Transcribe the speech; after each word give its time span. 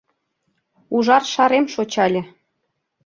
Ужар 0.95 1.23
шарем 1.33 1.65
шочале. 1.73 2.21